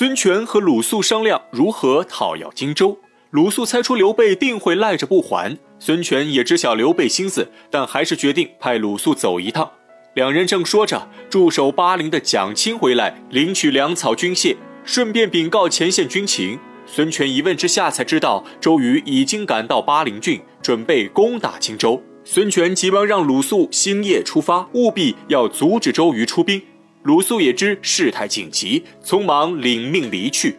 [0.00, 2.98] 孙权和鲁肃商量如何讨要荆州。
[3.32, 9.70] 鲁肃猜出刘备定会赖着不还，孙权也知晓刘备心思，但还是决定派鲁肃走一趟。
[10.14, 16.58] 两人正说着，驻守巴陵的蒋钦回来领取粮草军械，顺便禀告前线军情。
[16.86, 22.02] 孙权一问之下才知道，周瑜已经赶到巴陵郡，准备攻打荆州。
[22.24, 26.62] 孙权急忙让鲁肃星夜出发，务必要阻止周瑜出兵。
[27.02, 30.58] 鲁肃也知事态紧急，匆忙领命离去。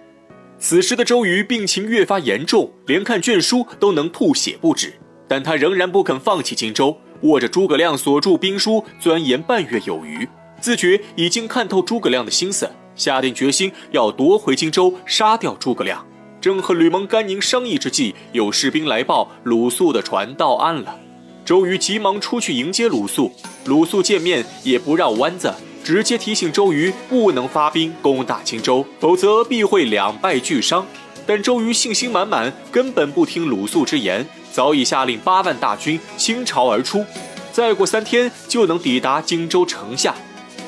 [0.57, 4.93] 此时的周瑜病情越发严重，连看卷书都能吐血不止，
[5.27, 10.27] 但他仍然不肯放弃荆州，握着诸葛亮所著兵书钻研半月有余，
[10.59, 16.03] 自觉已经看透诸葛亮的心思，下定决心要夺回荆州，杀掉诸葛亮。
[16.39, 20.99] 正和吕蒙、甘宁商议之际，有士兵来报鲁肃的船到岸了。
[21.45, 23.31] 周瑜急忙出去迎接鲁肃，
[23.65, 25.53] 鲁肃见面也不绕弯子。
[25.83, 30.85] 直接提醒周瑜不能发兵攻打荆州，否则必会两败俱伤。
[31.25, 37.05] 但周瑜信心满满，根本不听鲁肃之言，早已下令八万大军倾巢而出，
[37.51, 40.15] 再过三天就能抵达荆州城下。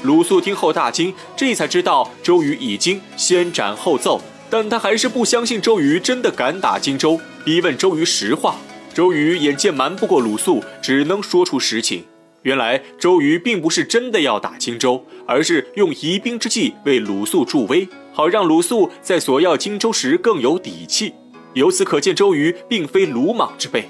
[0.04, 8.56] 鲁肃听后大惊，这才知道周瑜已经先斩后奏，但他还是不相信周瑜真的敢打荆州，逼问周瑜实话。
[8.94, 12.04] 周瑜眼见瞒不过鲁肃，只能说出实情。
[12.44, 21.14] 原来周瑜并不是真的要打荆州，而是用疑兵之计为鲁肃助威，好让鲁肃在索要荆州时更有底气。
[21.54, 23.86] 由此可见，周瑜并非鲁莽之辈。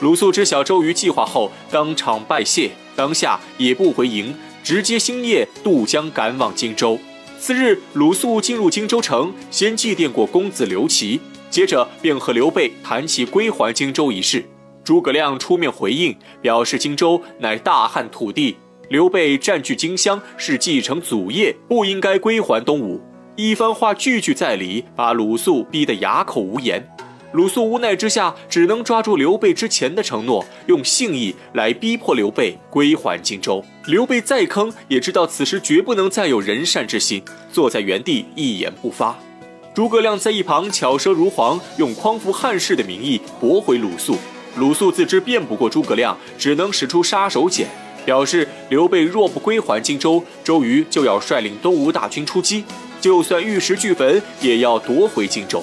[0.00, 6.98] 鲁肃知晓周瑜计划后，当场拜谢，当下也不回营，直接星夜渡江赶往荆州。
[7.38, 14.44] 次日，鲁肃进入荆州城，先祭奠过公子刘琦，接着便和刘备谈起归还荆州一事。
[14.88, 18.56] 诸葛亮出面回应，表示荆州乃大汉土地，
[18.88, 22.98] 刘备占据荆襄是继承祖业，不应该归还东吴。
[23.36, 26.82] 一番话句句在理，把鲁肃逼得哑口无言。
[27.32, 33.62] 鲁肃无奈之下，只能抓住刘备之前的承诺，用信义来逼迫刘备归还荆州。
[33.84, 37.22] 刘备再坑，也知道此时绝不能再有人善之心，
[37.52, 39.18] 坐在原地一言不发。
[39.74, 44.16] 诸葛亮在一旁巧舌如簧，用匡扶汉室的名义驳回鲁肃。
[44.58, 47.64] 鲁肃自知辩不过诸葛亮，只能使出杀手锏，
[48.04, 52.64] 表示刘备若不归还荆州，周瑜就要率领东吴大军出击，
[53.00, 55.62] 就算玉石俱焚，也要夺回荆州。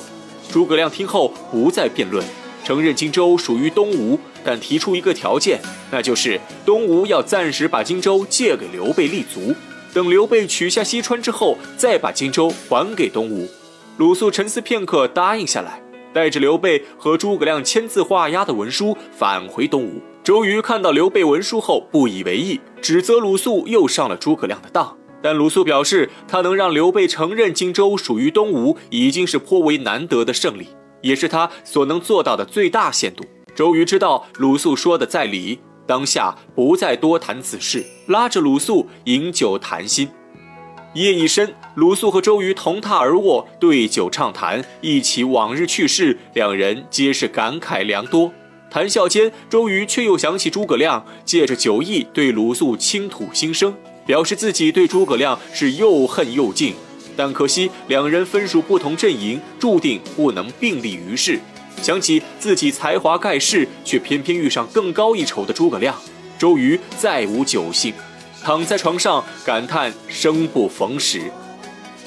[0.49, 2.23] 诸葛亮听后不再辩论，
[2.63, 5.59] 承认荆州属于东吴，但提出一个条件，
[5.91, 9.53] 那就是东吴要暂时把荆州借给刘备立足，
[9.93, 13.49] 等刘备取下西川之后，再把荆州还给东吴。
[13.97, 15.84] 鲁肃沉思片刻，答应下来。
[16.15, 20.01] 带着刘备和诸葛亮签字画押的文书返回东吴。
[20.23, 24.97] 周瑜看到刘备文书后不以为意，指责鲁肃又上了诸葛亮的当。
[25.21, 30.69] 但鲁肃表示，他能让刘备承认荆州属于东吴，已经是颇为难得的胜利，
[31.01, 33.25] 也是他所能做到的最大限度。
[33.53, 40.07] 周瑜知道鲁肃说的在理，当下不再多谈此事，拉着鲁肃饮酒谈心。
[40.95, 48.31] 夜已深，鲁肃和周瑜同榻而卧，对酒畅谈，忆起往日趣事，两人皆是感慨良多。
[48.69, 53.75] 谈笑间，周瑜却又想起诸葛亮，借着酒意对鲁肃倾吐心声，
[54.05, 56.73] 表示自己对诸葛亮是又恨又敬。
[57.17, 61.37] 但可惜两人分属不同阵营，注定不能并立于世。
[61.81, 65.93] 想起自己才华盖世，却偏偏遇上更高一筹的诸葛亮，
[66.39, 67.93] 周瑜再无酒兴。
[68.45, 71.31] 躺在床上感叹生不逢时。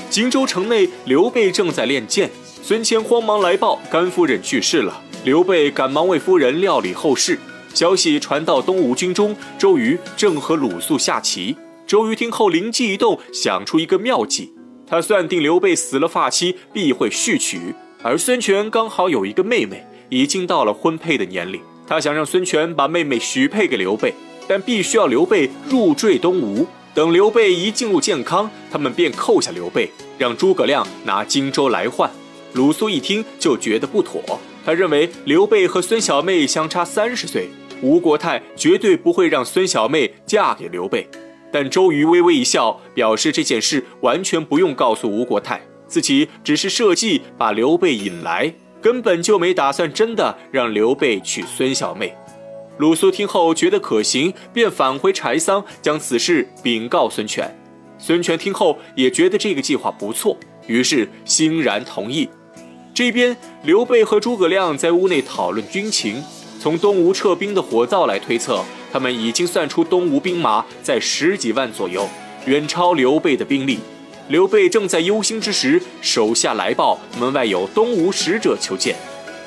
[0.08, 2.30] 荆州城内，刘备正在练剑，
[2.62, 5.02] 孙乾慌忙来报甘夫人去世了。
[5.24, 7.36] 刘备赶忙为夫人料理后事。
[7.74, 11.56] 消息传到东吴军中，周瑜正和鲁肃下棋。
[11.88, 14.52] 周瑜听后灵机一动，想出一个妙计。
[14.86, 21.60] 他算定刘备死了发妻必会续娶，而孙权刚好有一个妹妹，已经到了婚配的年龄。
[21.84, 24.14] 他想让孙权把妹妹许配给刘备。
[24.48, 32.10] 但必须要刘备入赘东吴，等刘备一进入建康，他们便扣下刘备，让诸葛亮拿荆州来换。
[32.54, 37.48] 鲁肃一听就觉得不妥，他认为刘备和孙小妹相差三十岁，
[37.82, 41.06] 吴国太绝对不会让孙小妹嫁给刘备。
[41.52, 52.14] 但周瑜微微一笑，表示这件事完全不用告诉吴国太，自己只是设计把刘备引来，根本就没打算真的让刘备娶孙小妹。
[52.78, 57.52] 鲁肃听后觉得可行，便返回柴桑，将此事禀告孙权。
[57.98, 60.36] 孙权听后也觉得这个计划不错，
[60.68, 62.28] 于是欣然同意。
[62.94, 66.22] 这边刘备和诸葛亮在屋内讨论军情，
[66.60, 72.08] 从东吴撤兵的火灶来推测，他们已经算出东吴兵马在十几万左右，
[72.46, 73.80] 远超刘备的兵力。
[74.28, 78.94] 刘备正在忧心之时，手下来报门外有东吴使者求见。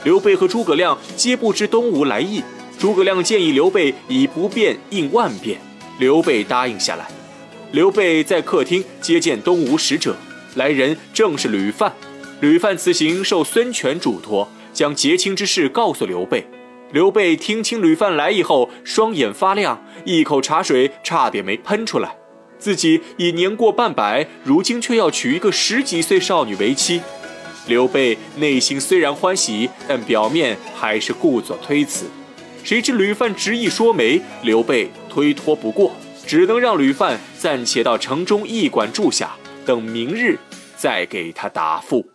[0.04, 2.44] 刘备和诸葛亮皆不知东吴来意。
[2.82, 5.62] 诸葛亮建议刘备以不变应万变，
[6.00, 7.08] 刘备答应下来。
[7.72, 10.18] 刘备在客厅接见东吴使者，
[10.56, 11.94] 来人正是吕范。
[12.40, 16.44] 吕范此行受孙权嘱托，将结亲之事告诉刘备。
[16.92, 22.18] 刘备听清吕范来意后，双眼发亮，一口茶水差点没喷出来。
[22.58, 27.00] 自己已年过半百，如今却要娶一个十几岁少女为妻。
[27.68, 32.06] 刘备内心虽然欢喜，但表面还是故作推辞。
[32.64, 35.92] 谁知吕范执意说媒，刘备推脱不过，
[36.28, 39.32] 只能让吕范暂且到城中驿馆住下，
[39.66, 40.38] 等明日
[40.78, 42.12] 再给他答复。